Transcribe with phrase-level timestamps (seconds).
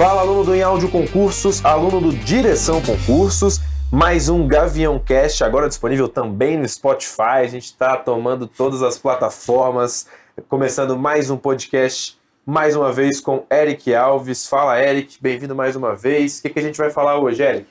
[0.00, 3.60] Fala, aluno do Em Áudio Concursos, aluno do Direção Concursos.
[3.92, 7.42] Mais um Gavião Cast, agora disponível também no Spotify.
[7.42, 10.06] A gente está tomando todas as plataformas,
[10.48, 14.48] começando mais um podcast, mais uma vez com Eric Alves.
[14.48, 16.38] Fala, Eric, bem-vindo mais uma vez.
[16.38, 17.66] O que, que a gente vai falar hoje, Eric?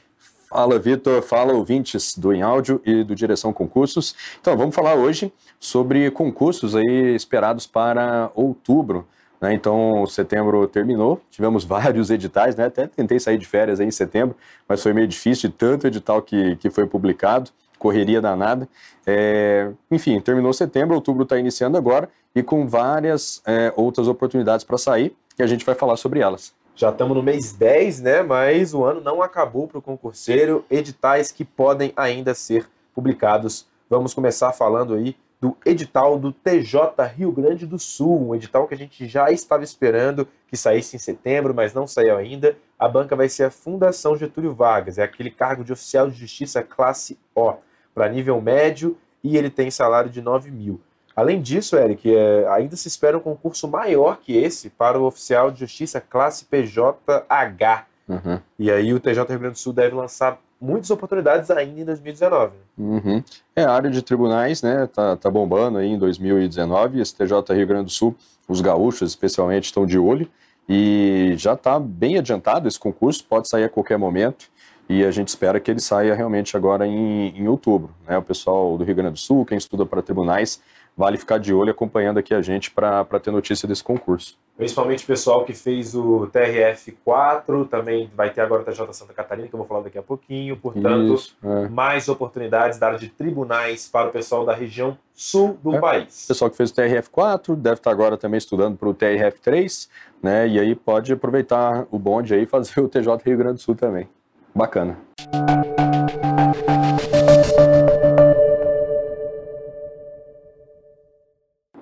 [0.48, 1.24] Fala, Vitor.
[1.24, 4.14] Fala, ouvintes do Em Áudio e do Direção Concursos.
[4.39, 9.07] Então, vamos falar hoje sobre concursos aí esperados para outubro.
[9.42, 9.54] Né?
[9.54, 12.66] Então, setembro terminou, tivemos vários editais, né?
[12.66, 14.36] até tentei sair de férias em setembro,
[14.68, 18.68] mas foi meio difícil de tanto edital que, que foi publicado, correria danada.
[19.07, 24.78] É, enfim, terminou setembro, outubro está iniciando agora e com várias é, outras oportunidades para
[24.78, 26.54] sair, que a gente vai falar sobre elas.
[26.76, 28.21] Já estamos no mês 10, né?
[28.24, 30.64] Mas o ano não acabou para o concurseiro.
[30.71, 33.67] Editais que podem ainda ser publicados.
[33.90, 38.73] Vamos começar falando aí do edital do TJ Rio Grande do Sul, um edital que
[38.73, 42.58] a gente já estava esperando que saísse em setembro, mas não saiu ainda.
[42.78, 46.62] A banca vai ser a Fundação Getúlio Vargas, é aquele cargo de oficial de justiça
[46.62, 47.54] classe O,
[47.94, 50.82] para nível médio, e ele tem salário de 9 mil.
[51.16, 55.52] Além disso, Eric, é, ainda se espera um concurso maior que esse para o oficial
[55.52, 57.86] de justiça classe PJH.
[58.08, 58.40] Uhum.
[58.58, 62.54] E aí o TJ Rio Grande do Sul deve lançar muitas oportunidades ainda em 2019.
[62.78, 63.24] Uhum.
[63.56, 67.68] É, a área de tribunais, né, tá, tá bombando aí em 2019, esse TJ Rio
[67.68, 68.16] Grande do Sul,
[68.48, 70.30] os gaúchos especialmente estão de olho,
[70.68, 74.50] e já está bem adiantado esse concurso, pode sair a qualquer momento,
[74.88, 77.92] e a gente espera que ele saia realmente agora em, em outubro.
[78.08, 78.18] Né?
[78.18, 80.62] O pessoal do Rio Grande do Sul, quem estuda para tribunais,
[81.00, 84.38] vale ficar de olho acompanhando aqui a gente para ter notícia desse concurso.
[84.58, 89.47] Principalmente o pessoal que fez o TRF4, também vai ter agora o TJ Santa Catarina,
[89.47, 90.58] que eu vou falar daqui a pouquinho.
[90.58, 91.70] Portanto, Isso, é.
[91.70, 95.80] mais oportunidades da área de tribunais para o pessoal da região sul do é.
[95.80, 96.25] país.
[96.25, 99.88] O pessoal que fez o TRF4 deve estar agora também estudando para o TRF3,
[100.22, 100.50] né?
[100.50, 103.76] E aí pode aproveitar o bonde aí e fazer o TJ Rio Grande do Sul
[103.76, 104.09] também.
[104.54, 104.98] Bacana.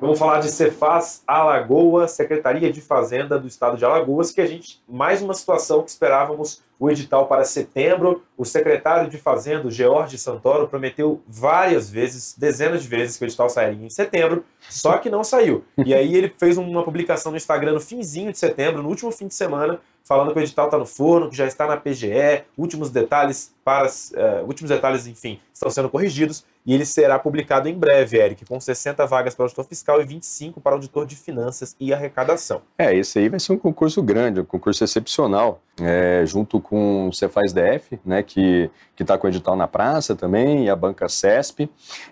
[0.07, 4.81] Vamos falar de Cefaz Alagoas, Secretaria de Fazenda do Estado de Alagoas, que a gente,
[4.87, 8.23] mais uma situação que esperávamos o edital para setembro.
[8.37, 13.49] O secretário de Fazenda, George Santoro, prometeu várias vezes, dezenas de vezes, que o edital
[13.49, 15.65] sairia em setembro, só que não saiu.
[15.85, 19.27] E aí ele fez uma publicação no Instagram no finzinho de setembro, no último fim
[19.27, 22.89] de semana, falando que o edital está no forno, que já está na PGE, últimos
[22.89, 28.17] detalhes para uh, últimos detalhes, enfim, estão sendo corrigidos e ele será publicado em breve,
[28.17, 32.61] Eric, com 60 vagas para auditor fiscal e 25 para auditor de finanças e arrecadação.
[32.77, 37.13] É, esse aí vai ser um concurso grande, um concurso excepcional, é, junto com o
[37.13, 41.69] Cefaz DF, né, que está com o edital na praça também, e a banca CESP,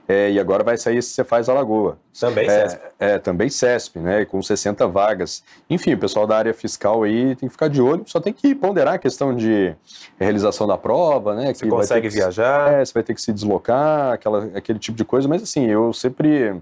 [0.07, 1.97] é, e agora vai sair esse Cefaz Alagoa.
[2.19, 2.81] Também é, CESP.
[2.99, 5.43] É, também CESP, né, com 60 vagas.
[5.69, 8.53] Enfim, o pessoal da área fiscal aí tem que ficar de olho, só tem que
[8.53, 9.75] ponderar a questão de
[10.19, 11.53] realização da prova, né?
[11.53, 12.73] Você consegue viajar.
[12.73, 15.91] É, você vai ter que se deslocar, aquela, aquele tipo de coisa, mas assim, eu
[15.91, 16.55] sempre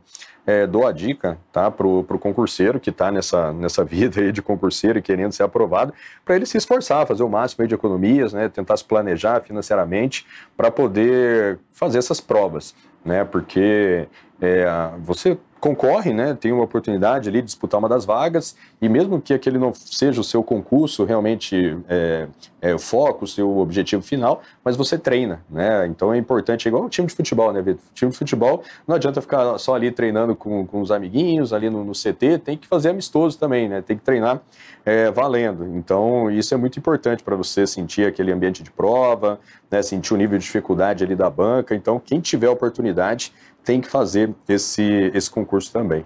[0.45, 4.41] é, dou a dica tá, para o concurseiro que está nessa, nessa vida aí de
[4.41, 5.93] concurseiro e querendo ser aprovado,
[6.25, 10.69] para ele se esforçar, fazer o máximo de economias, né, tentar se planejar financeiramente para
[10.69, 14.07] poder fazer essas provas, né, porque
[14.41, 14.65] é,
[14.99, 19.33] você concorre, né, tem uma oportunidade ali de disputar uma das vagas, e mesmo que
[19.33, 22.27] aquele não seja o seu concurso realmente é,
[22.61, 25.87] é, o foco, o seu objetivo final, mas você treina, né?
[25.87, 27.81] Então é importante, é igual o time de futebol, né, Vitor?
[27.93, 31.85] Time de futebol não adianta ficar só ali treinando com, com os amiguinhos, ali no,
[31.85, 33.81] no CT, tem que fazer amistoso também, né?
[33.81, 34.41] Tem que treinar
[34.85, 35.65] é, valendo.
[35.77, 39.39] Então isso é muito importante para você sentir aquele ambiente de prova,
[39.71, 41.73] né, sentir o nível de dificuldade ali da banca.
[41.73, 46.05] Então quem tiver oportunidade tem que fazer esse, esse concurso também.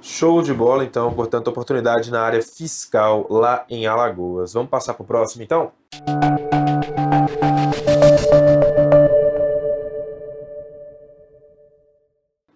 [0.00, 4.52] Show de bola, então, portanto, oportunidade na área fiscal lá em Alagoas.
[4.52, 5.72] Vamos passar para o próximo, então?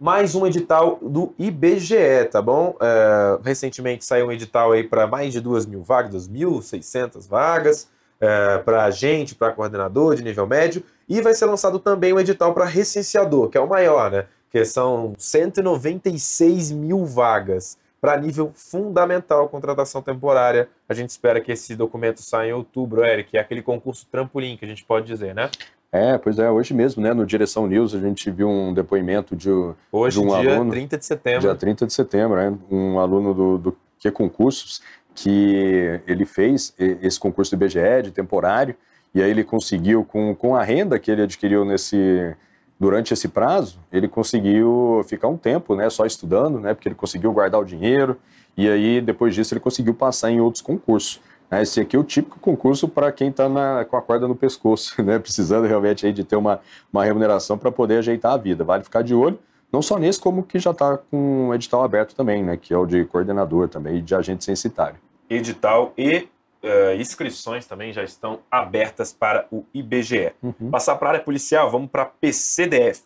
[0.03, 2.77] mais um edital do IBGE, tá bom?
[2.81, 7.89] É, recentemente saiu um edital aí para mais de 2 mil vagas, 2.600 vagas,
[8.21, 12.53] é, para agente, para coordenador de nível médio, e vai ser lançado também um edital
[12.53, 14.27] para recenseador, que é o maior, né?
[14.53, 20.69] Que são 196 mil vagas para nível fundamental contratação temporária.
[20.87, 24.65] A gente espera que esse documento saia em outubro, Eric, é aquele concurso trampolim que
[24.65, 25.49] a gente pode dizer, né?
[25.91, 29.51] É, pois é, hoje mesmo, né, no Direção News, a gente viu um depoimento de,
[29.91, 30.71] hoje, de um dia aluno...
[30.71, 31.41] 30 de setembro.
[31.41, 34.83] Dia 30 de setembro, né, um aluno do, do que concursos,
[35.15, 38.75] que ele fez esse concurso do IBGE, de temporário,
[39.15, 42.35] e aí ele conseguiu, com, com a renda que ele adquiriu nesse
[42.83, 47.33] durante esse prazo, ele conseguiu ficar um tempo, né, só estudando, né, porque ele conseguiu
[47.33, 48.17] guardar o dinheiro,
[48.57, 51.21] e aí depois disso ele conseguiu passar em outros concursos.
[51.49, 51.63] Né?
[51.63, 53.49] Esse aqui é o típico concurso para quem está
[53.85, 55.17] com a corda no pescoço, né?
[55.21, 56.59] precisando realmente aí de ter uma,
[56.93, 58.65] uma remuneração para poder ajeitar a vida.
[58.65, 59.39] Vale ficar de olho,
[59.73, 62.57] não só nesse, como que já está com o edital aberto também, né?
[62.57, 64.97] que é o de coordenador também de agente censitário.
[65.31, 66.27] Edital e
[66.63, 70.33] uh, inscrições também já estão abertas para o IBGE.
[70.43, 70.71] Uhum.
[70.71, 73.03] Passar para a área policial, vamos para a PCDF.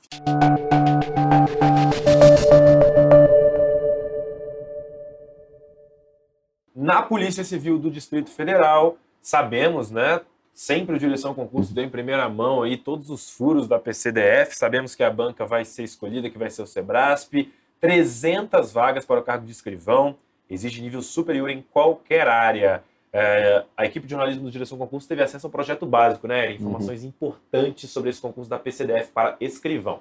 [6.75, 10.21] Na Polícia Civil do Distrito Federal, sabemos, né?
[10.53, 14.57] Sempre o Direção Concurso deu em primeira mão aí todos os furos da PCDF.
[14.57, 17.53] Sabemos que a banca vai ser escolhida, que vai ser o Sebrasp.
[17.79, 20.17] 300 vagas para o cargo de escrivão.
[20.49, 22.83] Exige nível superior em qualquer área.
[23.19, 26.53] É, a equipe de jornalismo do Direção Concurso teve acesso ao projeto básico, né?
[26.53, 27.09] Informações uhum.
[27.09, 30.01] importantes sobre esse concurso da PCDF para escrivão.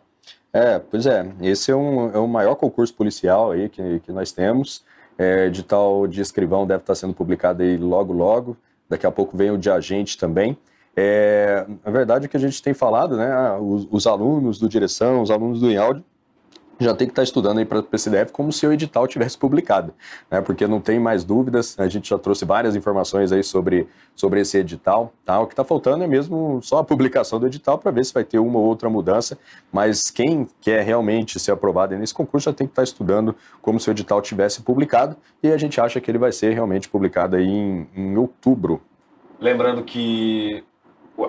[0.52, 1.26] É, pois é.
[1.42, 4.84] Esse é, um, é o maior concurso policial aí que, que nós temos.
[5.18, 8.58] É, edital de escrivão deve estar sendo publicado aí logo, logo.
[8.90, 10.58] Daqui a pouco vem o de agente também.
[10.94, 13.58] É, na verdade, o que a gente tem falado, né?
[13.62, 16.04] Os, os alunos do direção, os alunos do IAUD,
[16.80, 19.94] já tem que estar estudando aí para o PCDF como se o edital tivesse publicado,
[20.30, 20.42] né?
[20.42, 21.80] Porque não tem mais dúvidas.
[21.80, 25.14] A gente já trouxe várias informações aí sobre, sobre esse edital.
[25.24, 25.40] Tá?
[25.40, 28.24] O que está faltando é mesmo só a publicação do edital para ver se vai
[28.24, 29.38] ter uma ou outra mudança.
[29.72, 33.90] Mas quem quer realmente ser aprovado nesse concurso já tem que estar estudando como se
[33.90, 37.48] o edital tivesse publicado e a gente acha que ele vai ser realmente publicado aí
[37.48, 38.82] em, em outubro.
[39.40, 40.64] Lembrando que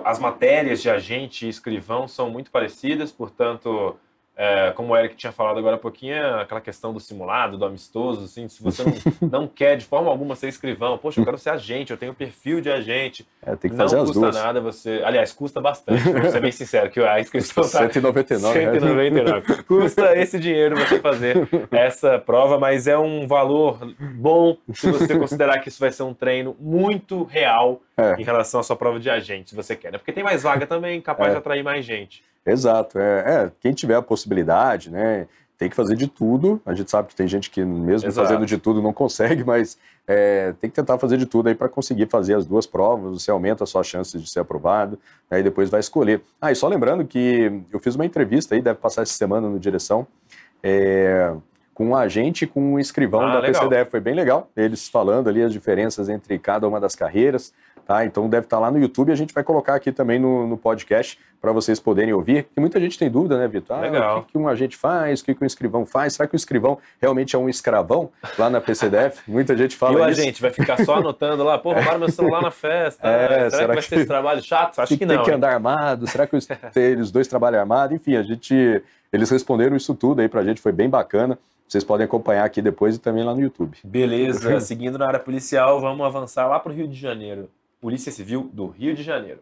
[0.03, 3.95] as matérias de agente e escrivão são muito parecidas, portanto
[4.39, 7.65] é, como o Eric tinha falado agora há pouquinho, é aquela questão do simulado, do
[7.65, 8.93] amistoso, assim, se você não,
[9.41, 12.61] não quer de forma alguma ser escrivão, poxa, eu quero ser agente, eu tenho perfil
[12.61, 13.27] de agente.
[13.43, 14.35] É, tem que fazer não as custa duas.
[14.35, 15.01] nada você.
[15.03, 18.59] Aliás, custa bastante, vou ser bem sincero, que a inscrição tá 199.
[18.59, 19.63] 199.
[19.63, 25.59] custa esse dinheiro você fazer essa prova, mas é um valor bom se você considerar
[25.61, 28.21] que isso vai ser um treino muito real é.
[28.21, 29.97] em relação à sua prova de agente, se você quer, né?
[29.97, 31.31] Porque tem mais vaga também, capaz é.
[31.31, 32.23] de atrair mais gente.
[32.47, 32.97] Exato.
[32.97, 35.27] É, é, quem tiver a possibilidade, né?
[35.57, 36.61] Tem que fazer de tudo.
[36.65, 38.27] A gente sabe que tem gente que, mesmo Exato.
[38.27, 39.77] fazendo de tudo, não consegue, mas
[40.07, 43.21] é, tem que tentar fazer de tudo aí para conseguir fazer as duas provas.
[43.21, 44.99] Você aumenta a sua chance de ser aprovado,
[45.29, 46.21] aí depois vai escolher.
[46.39, 49.59] Ah, e só lembrando que eu fiz uma entrevista aí, deve passar essa semana no
[49.59, 50.05] Direção,
[50.61, 51.33] é,
[51.73, 53.63] com um agente e com um escrivão ah, da legal.
[53.63, 53.91] PCDF.
[53.91, 57.51] Foi bem legal, eles falando ali as diferenças entre cada uma das carreiras.
[57.87, 58.03] Tá?
[58.03, 59.13] Então deve estar lá no YouTube.
[59.13, 62.45] A gente vai colocar aqui também no, no podcast para vocês poderem ouvir.
[62.55, 63.77] E muita gente tem dúvida, né, Vitor?
[63.77, 64.19] Ah, Legal.
[64.19, 65.21] O que, que, um agente faz?
[65.21, 66.15] O que, que um escrivão faz?
[66.15, 69.21] Será que o escrivão realmente é um escravão lá na PCDF?
[69.31, 70.01] muita gente fala isso.
[70.01, 70.21] E o isso.
[70.21, 73.07] agente vai ficar só anotando lá, pô, roubaram meu celular na festa.
[73.07, 73.81] É, será, será que vai que...
[73.83, 74.79] ser esse trabalho chato?
[74.79, 75.15] Acho que, não.
[75.15, 76.07] Tem que andar armado?
[76.07, 76.45] Será que os,
[76.99, 77.95] os dois trabalham armado?
[77.95, 81.39] Enfim, a gente, eles responderam isso tudo aí para a gente, foi bem bacana.
[81.67, 83.77] Vocês podem acompanhar aqui depois e também lá no YouTube.
[83.83, 87.49] Beleza, seguindo na área policial, vamos avançar lá para o Rio de Janeiro.
[87.79, 89.41] Polícia Civil do Rio de Janeiro.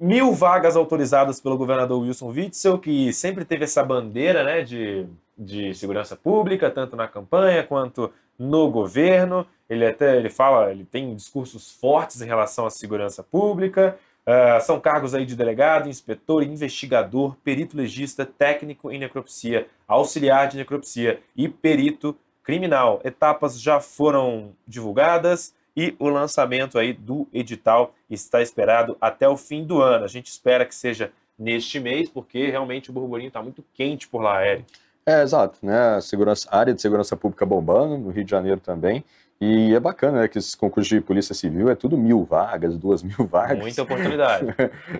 [0.00, 5.06] Mil vagas autorizadas pelo governador Wilson Witzel, que sempre teve essa bandeira né, de,
[5.36, 9.44] de segurança pública, tanto na campanha quanto no governo.
[9.68, 13.98] Ele até ele fala, ele tem discursos fortes em relação à segurança pública.
[14.28, 20.58] Uh, são cargos aí de delegado, inspetor, investigador, perito legista, técnico em necropsia, auxiliar de
[20.58, 23.00] necropsia e perito criminal.
[23.02, 29.64] Etapas já foram divulgadas e o lançamento aí do edital está esperado até o fim
[29.64, 30.04] do ano.
[30.04, 34.20] A gente espera que seja neste mês, porque realmente o burburinho está muito quente por
[34.20, 34.70] lá, Eric.
[35.06, 35.94] É, exato, né?
[35.96, 39.02] A, segurança, a área de segurança pública bombando, no Rio de Janeiro também.
[39.40, 43.02] E é bacana, né, que esses concursos de polícia civil é tudo mil vagas, duas
[43.02, 43.58] mil vagas.
[43.58, 44.46] Muita oportunidade.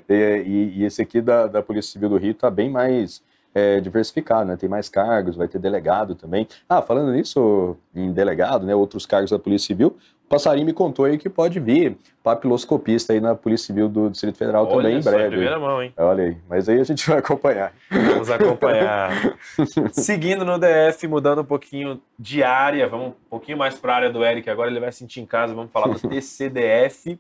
[0.09, 0.15] e,
[0.47, 4.47] e, e, esse aqui da, da Polícia Civil do Rio está bem mais é, diversificado,
[4.47, 4.57] né?
[4.57, 6.47] Tem mais cargos, vai ter delegado também.
[6.69, 8.75] Ah, falando nisso, em delegado, né?
[8.75, 9.97] Outros cargos da Polícia Civil,
[10.29, 14.67] Passarinho me contou aí que pode vir papiloscopista aí na Polícia Civil do Distrito Federal
[14.67, 15.25] Olha também em breve.
[15.25, 15.93] Em primeira mão, hein?
[15.97, 17.73] Olha aí, mas aí a gente vai acompanhar.
[17.91, 19.39] Vamos acompanhar.
[19.93, 24.11] Seguindo no DF, mudando um pouquinho de área, vamos um pouquinho mais para a área
[24.11, 27.19] do Eric, agora ele vai sentir em casa, vamos falar do TCDF.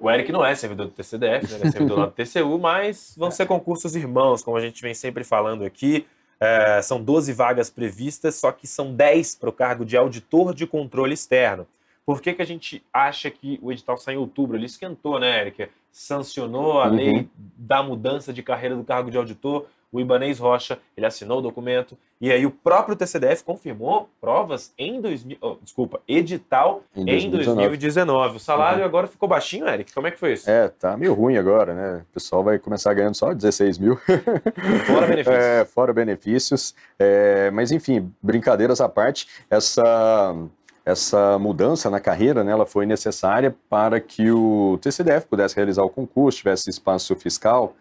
[0.00, 1.58] O Eric não é servidor do TCDF, né?
[1.58, 4.92] ele é servidor lá do TCU, mas vão ser concursos irmãos, como a gente vem
[4.92, 6.06] sempre falando aqui.
[6.44, 10.66] É, são 12 vagas previstas, só que são 10 para o cargo de auditor de
[10.66, 11.66] controle externo.
[12.04, 14.54] Por que, que a gente acha que o edital sai em outubro?
[14.54, 15.70] Ele esquentou, né, Eric?
[15.90, 16.94] Sancionou a uhum.
[16.96, 19.66] lei da mudança de carreira do cargo de auditor.
[19.94, 25.00] O Ibanês Rocha, ele assinou o documento, e aí o próprio TCDF confirmou provas em
[25.00, 27.52] 2000, oh, desculpa, edital em 2019.
[27.52, 28.36] Em 2019.
[28.36, 28.84] O salário uhum.
[28.86, 29.94] agora ficou baixinho, Eric?
[29.94, 30.50] Como é que foi isso?
[30.50, 32.02] É, tá meio ruim agora, né?
[32.10, 33.96] O pessoal vai começar ganhando só 16 mil.
[34.84, 35.44] Fora benefícios.
[35.44, 36.74] É, fora benefícios.
[36.98, 40.34] É, mas enfim, brincadeiras à parte, essa
[40.84, 45.88] essa mudança na carreira, né, ela foi necessária para que o TCDF pudesse realizar o
[45.88, 47.74] concurso, tivesse espaço fiscal,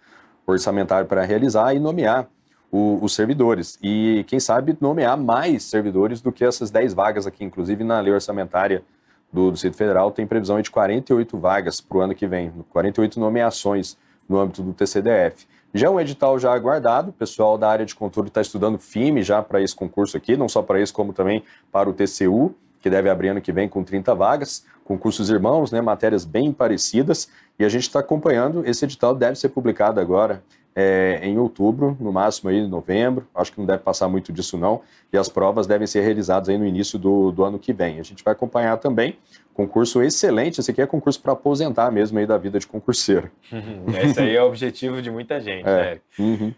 [0.45, 2.27] orçamentário para realizar e nomear
[2.71, 3.77] o, os servidores.
[3.81, 7.43] E, quem sabe, nomear mais servidores do que essas 10 vagas aqui.
[7.43, 8.83] Inclusive, na lei orçamentária
[9.31, 13.97] do Distrito Federal, tem previsão de 48 vagas para o ano que vem, 48 nomeações
[14.27, 15.47] no âmbito do TCDF.
[15.73, 19.23] Já é um edital já aguardado, o pessoal da área de controle está estudando firme
[19.23, 22.89] já para esse concurso aqui, não só para esse, como também para o TCU que
[22.89, 27.63] deve abrir ano que vem com 30 vagas, concursos irmãos, né, matérias bem parecidas, e
[27.63, 28.67] a gente está acompanhando.
[28.67, 30.43] Esse edital deve ser publicado agora
[30.75, 34.57] é, em outubro, no máximo aí em novembro, acho que não deve passar muito disso
[34.57, 34.81] não,
[35.13, 37.99] e as provas devem ser realizadas aí no início do, do ano que vem.
[37.99, 39.17] A gente vai acompanhar também,
[39.53, 43.31] concurso excelente, esse aqui é concurso para aposentar mesmo aí da vida de concurseiro.
[44.03, 45.93] Esse aí é o objetivo de muita gente, é.
[45.93, 45.99] né?
[46.19, 46.53] Uhum.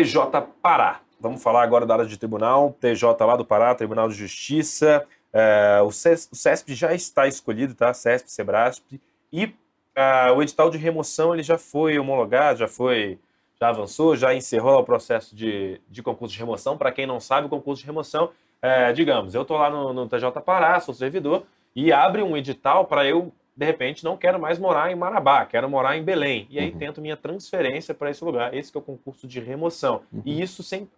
[0.00, 1.00] TJ Pará.
[1.20, 2.74] Vamos falar agora da área de tribunal.
[2.80, 5.06] TJ lá do Pará, Tribunal de Justiça.
[5.30, 7.92] É, o, CESP já está escolhido, tá?
[7.92, 8.98] CESP, Sebrasp.
[9.30, 9.54] E
[9.94, 13.18] é, o edital de remoção ele já foi homologado, já foi,
[13.60, 16.78] já avançou, já encerrou o processo de, de concurso de remoção.
[16.78, 18.30] Para quem não sabe, o concurso de remoção,
[18.62, 21.44] é, digamos, eu estou lá no, no TJ Pará, sou servidor,
[21.76, 23.30] e abre um edital para eu
[23.60, 26.46] de repente não quero mais morar em Marabá, quero morar em Belém.
[26.48, 26.78] E aí uhum.
[26.78, 28.54] tento minha transferência para esse lugar.
[28.54, 30.00] Esse é o concurso de remoção.
[30.10, 30.22] Uhum.
[30.24, 30.88] E isso sem,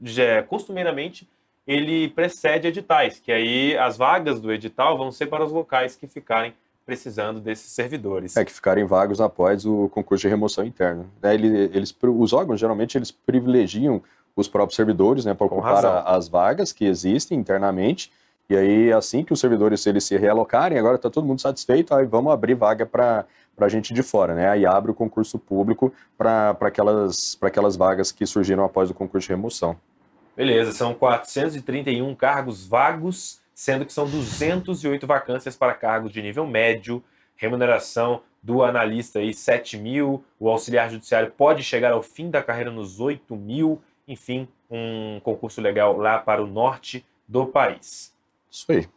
[0.00, 1.28] já, costumeiramente
[1.66, 6.06] ele precede editais, que aí as vagas do edital vão ser para os locais que
[6.06, 6.54] ficarem
[6.86, 8.36] precisando desses servidores.
[8.36, 11.06] É, que ficarem vagos após o concurso de remoção interna.
[11.20, 14.00] É, eles, os órgãos, geralmente, eles privilegiam
[14.36, 18.12] os próprios servidores né, para ocupar as vagas que existem internamente
[18.48, 22.04] e aí, assim que os servidores eles se realocarem, agora está todo mundo satisfeito, aí
[22.04, 23.26] vamos abrir vaga para
[23.58, 24.48] a gente de fora, né?
[24.48, 29.32] Aí abre o concurso público para aquelas, aquelas vagas que surgiram após o concurso de
[29.32, 29.76] remoção.
[30.36, 37.02] Beleza, são 431 cargos vagos, sendo que são 208 vacâncias para cargos de nível médio,
[37.36, 42.70] remuneração do analista aí 7 mil, o auxiliar judiciário pode chegar ao fim da carreira
[42.70, 48.13] nos 8 mil, enfim, um concurso legal lá para o norte do país.
[48.54, 48.88] Isso aí.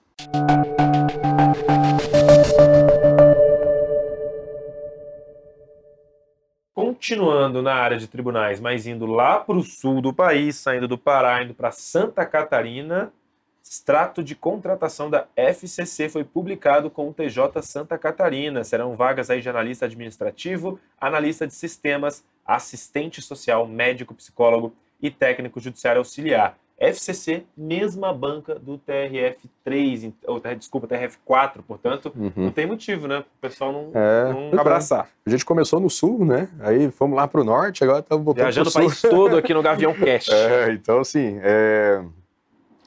[6.75, 10.95] Continuando na área de tribunais, mas indo lá para o sul do país, saindo do
[10.95, 13.11] Pará, indo para Santa Catarina,
[13.63, 18.63] extrato de contratação da FCC foi publicado com o TJ Santa Catarina.
[18.63, 24.71] Serão vagas aí de analista administrativo, analista de sistemas, assistente social, médico, psicólogo
[25.01, 26.55] e técnico judiciário auxiliar.
[26.79, 32.31] FCC, mesma banca do TRF3, ou desculpa, TRF4, portanto, uhum.
[32.35, 33.19] não tem motivo, né?
[33.19, 34.61] O pessoal não, é, não é.
[34.61, 35.09] abraçar.
[35.25, 36.47] A gente começou no sul, né?
[36.59, 39.61] Aí fomos lá para o norte, agora estamos voltando Viajando o país todo aqui no
[39.63, 40.31] Gavião Cast.
[40.31, 42.03] É, então, assim, é...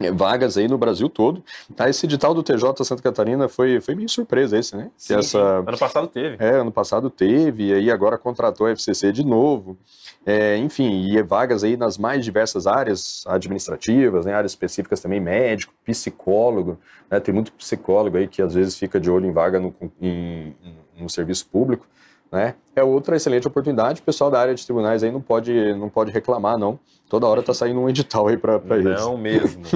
[0.00, 1.45] É, vagas aí no Brasil todo.
[1.76, 4.90] Tá, esse edital do TJ Santa Catarina foi, foi meio surpresa esse, né?
[4.97, 5.38] Sim, essa...
[5.38, 6.37] ano passado teve.
[6.42, 9.76] É, ano passado teve, e aí agora contratou a FCC de novo.
[10.25, 15.19] É, enfim, e é vagas aí nas mais diversas áreas administrativas, né, áreas específicas também,
[15.19, 16.78] médico, psicólogo,
[17.11, 20.54] né, tem muito psicólogo aí que às vezes fica de olho em vaga no, em,
[20.99, 21.87] no serviço público,
[22.31, 25.89] né, é outra excelente oportunidade, o pessoal da área de tribunais aí não pode, não
[25.89, 29.01] pode reclamar não, toda hora tá saindo um edital aí para eles.
[29.01, 29.63] Não mesmo.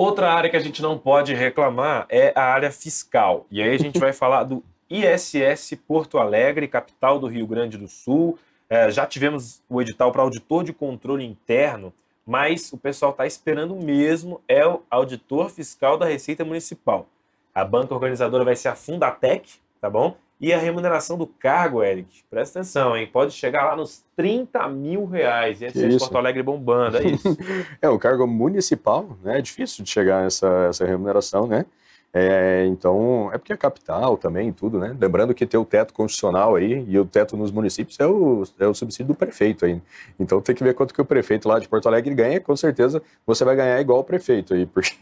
[0.00, 3.46] Outra área que a gente não pode reclamar é a área fiscal.
[3.50, 7.86] E aí a gente vai falar do ISS Porto Alegre, capital do Rio Grande do
[7.86, 8.38] Sul.
[8.68, 11.92] É, já tivemos o edital para auditor de controle interno,
[12.26, 17.06] mas o pessoal está esperando mesmo é o auditor fiscal da Receita Municipal.
[17.54, 20.16] A banca organizadora vai ser a Fundatec, tá bom?
[20.40, 23.06] E a remuneração do cargo, Eric, presta atenção, hein?
[23.06, 25.60] Pode chegar lá nos 30 mil reais.
[25.60, 27.36] E esse Porto Alegre bombando, é isso.
[27.82, 29.38] é, o cargo municipal, né?
[29.38, 31.66] É difícil de chegar essa, essa remuneração, né?
[32.12, 34.96] É, então, é porque é capital também, tudo, né?
[34.98, 38.66] Lembrando que tem o teto constitucional aí, e o teto nos municípios é o, é
[38.66, 39.80] o subsídio do prefeito aí.
[40.18, 43.00] Então tem que ver quanto que o prefeito lá de Porto Alegre ganha, com certeza
[43.24, 44.96] você vai ganhar igual o prefeito aí, porque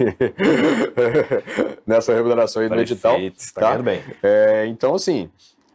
[1.86, 3.16] nessa remuneração aí do edital.
[3.54, 4.02] Tá, tá bem.
[4.22, 5.30] É, então, assim,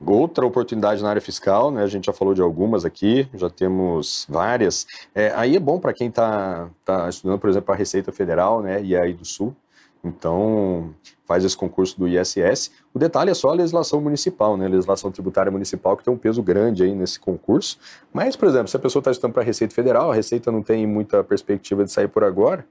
[0.05, 1.81] Outra oportunidade na área fiscal, né?
[1.81, 4.85] A gente já falou de algumas aqui, já temos várias.
[5.15, 8.83] É, aí é bom para quem está tá estudando, por exemplo, a Receita Federal, né?
[8.83, 9.55] E aí do Sul.
[10.03, 10.93] Então,
[11.25, 12.71] faz esse concurso do ISS.
[12.93, 14.65] O detalhe é só a legislação municipal, né?
[14.65, 17.79] A legislação tributária municipal, que tem um peso grande aí nesse concurso.
[18.11, 20.61] Mas, por exemplo, se a pessoa está estudando para a Receita Federal, a Receita não
[20.61, 22.65] tem muita perspectiva de sair por agora,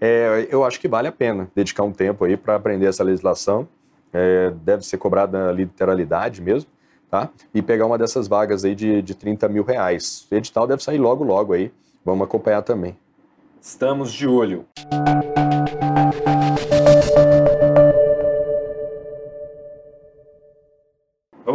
[0.00, 3.68] é, eu acho que vale a pena dedicar um tempo aí para aprender essa legislação.
[4.12, 6.70] É, deve ser cobrada na literalidade mesmo,
[7.10, 7.28] tá?
[7.52, 10.26] E pegar uma dessas vagas aí de, de 30 mil reais.
[10.30, 11.72] O edital deve sair logo, logo aí.
[12.04, 12.96] Vamos acompanhar também.
[13.60, 14.64] Estamos de olho.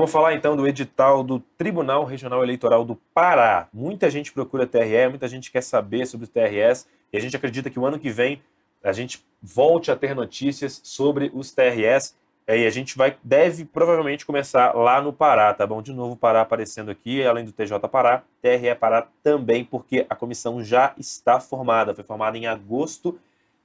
[0.04, 3.70] Vamos falar então do edital do Tribunal Regional Eleitoral do Pará.
[3.72, 7.70] Muita gente procura TRE, muita gente quer saber sobre o TRS e a gente acredita
[7.70, 8.42] que o ano que vem
[8.84, 14.26] a gente volte a ter notícias sobre os TRS e a gente vai deve provavelmente
[14.26, 15.82] começar lá no Pará, tá bom?
[15.82, 20.62] De novo, Pará aparecendo aqui, além do TJ Pará, TRE Pará também, porque a comissão
[20.62, 23.18] já está formada, foi formada em agosto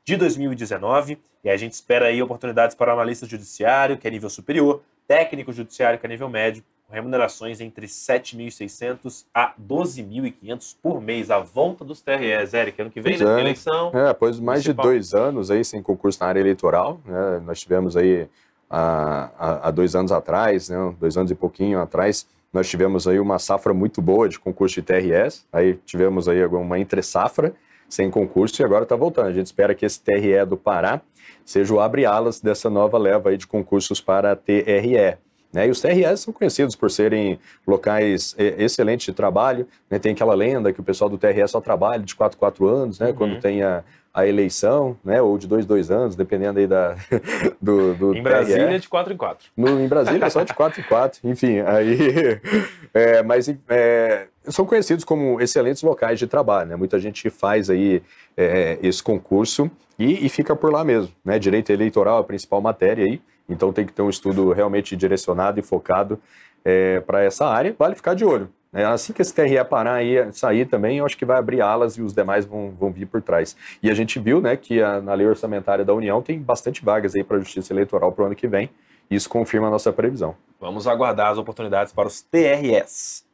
[0.04, 4.84] de 2019 e a gente espera aí oportunidades para analista judiciário, que é nível superior,
[5.08, 11.38] técnico judiciário, que é nível médio, com remunerações entre 7.600 a 12.500 por mês, a
[11.38, 13.38] volta dos TREs, Eric, ano que vem, né?
[13.38, 13.40] É.
[13.40, 13.90] Eleição.
[13.94, 14.84] É, após mais municipal.
[14.84, 17.42] de dois anos aí sem concurso na área eleitoral, né?
[17.44, 18.28] Nós tivemos aí
[18.70, 20.94] há, há, dois anos atrás, né?
[21.00, 24.82] Dois anos e pouquinho atrás, nós tivemos aí uma safra muito boa de concurso de
[24.82, 27.54] TRS, aí tivemos aí uma entre safra
[27.88, 29.28] sem concurso e agora está voltando.
[29.28, 31.00] A gente espera que esse TRE do Pará
[31.44, 35.16] seja o abre-alas dessa nova leva de concursos para a TRE.
[35.52, 35.66] Né?
[35.66, 39.66] E os TREs são conhecidos por serem locais excelentes de trabalho.
[39.90, 39.98] Né?
[39.98, 43.08] Tem aquela lenda que o pessoal do TRE só trabalha de 4 4 anos, né?
[43.08, 43.14] Uhum.
[43.14, 43.82] quando tem a,
[44.20, 45.20] a, eleição, né?
[45.20, 46.96] ou de 2 2 anos, dependendo aí da,
[47.60, 49.48] do, do Em Brasília é de 4 em 4.
[49.56, 51.60] No, em Brasília é só de 4 em 4, enfim.
[51.60, 52.40] Aí,
[52.94, 56.70] é, mas é, são conhecidos como excelentes locais de trabalho.
[56.70, 56.76] Né?
[56.76, 58.02] Muita gente faz aí
[58.36, 61.12] é, esse concurso e, e, fica por lá mesmo.
[61.24, 61.38] Né?
[61.38, 65.58] Direito eleitoral é a principal matéria aí, então tem que ter um estudo realmente direcionado
[65.58, 66.18] e focado
[66.64, 67.74] é, para essa área.
[67.78, 68.50] Vale ficar de olho.
[68.72, 71.96] É, assim que esse TRE parar aí, sair também, eu acho que vai abrir alas
[71.96, 73.56] e os demais vão, vão vir por trás.
[73.82, 77.14] E a gente viu né, que a, na lei orçamentária da União tem bastante vagas
[77.14, 78.70] aí para a Justiça Eleitoral para o ano que vem.
[79.10, 80.36] Isso confirma a nossa previsão.
[80.60, 83.24] Vamos aguardar as oportunidades para os TRS.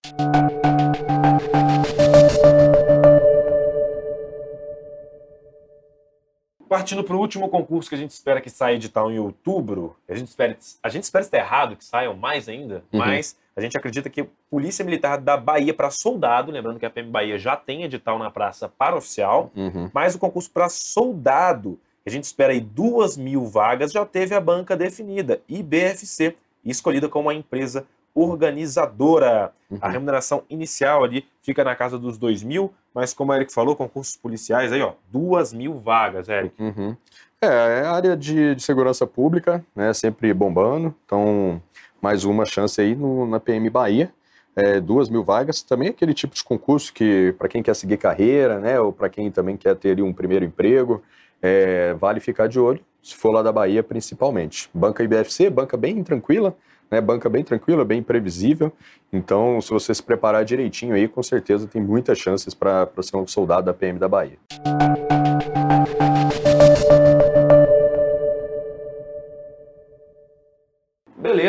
[6.68, 10.14] Partindo para o último concurso que a gente espera que saia edital em outubro, a
[10.14, 13.00] gente espera, a gente espera estar errado que saiam mais ainda, uhum.
[13.00, 17.10] mas a gente acredita que Polícia Militar da Bahia para soldado, lembrando que a PM
[17.10, 19.90] Bahia já tem edital na praça para oficial, uhum.
[19.92, 24.40] mas o concurso para soldado, a gente espera aí duas mil vagas, já teve a
[24.40, 29.52] banca definida, IBFC, escolhida como a empresa organizadora.
[29.70, 29.78] Uhum.
[29.80, 33.74] A remuneração inicial ali fica na casa dos dois mil, mas como o Eric falou,
[33.74, 36.54] concursos policiais aí, ó, duas mil vagas, Eric.
[36.60, 36.96] Uhum.
[37.40, 41.60] É, é a área de, de, segurança pública, né, sempre bombando, então
[42.04, 44.12] mais uma chance aí no, na PM Bahia.
[44.54, 48.60] É, duas mil vagas, também aquele tipo de concurso que para quem quer seguir carreira,
[48.60, 51.02] né, ou para quem também quer ter um primeiro emprego,
[51.40, 54.68] é, vale ficar de olho, se for lá da Bahia principalmente.
[54.74, 56.54] Banca IBFC, banca bem tranquila,
[56.90, 58.70] né, banca bem tranquila, bem previsível.
[59.10, 63.26] Então, se você se preparar direitinho aí, com certeza tem muitas chances para ser um
[63.26, 64.38] soldado da PM da Bahia.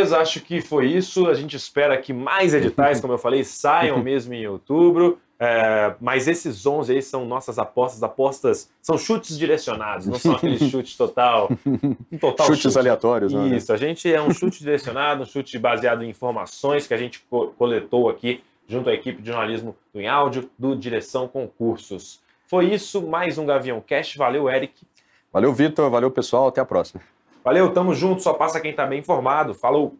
[0.06, 1.28] Beleza, acho que foi isso.
[1.28, 5.20] A gente espera que mais editais, como eu falei, saiam mesmo em outubro.
[5.38, 8.04] É, mas esses 11 aí são nossas apostas.
[8.04, 11.50] Apostas são chutes direcionados, não são aqueles chutes total.
[11.66, 12.78] Um total chutes chute.
[12.78, 13.58] aleatórios, né?
[13.58, 17.26] Isso, a gente é um chute direcionado, um chute baseado em informações que a gente
[17.30, 22.22] co coletou aqui junto à equipe de jornalismo em áudio do Direção Concursos.
[22.48, 24.16] Foi isso, mais um Gavião Cash.
[24.16, 24.86] Valeu, Eric.
[25.34, 25.90] Valeu, Vitor.
[25.90, 26.48] Valeu, pessoal.
[26.48, 27.02] Até a próxima.
[27.46, 28.24] Valeu, tamo junto.
[28.24, 29.54] Só passa quem tá bem informado.
[29.54, 30.00] Falou!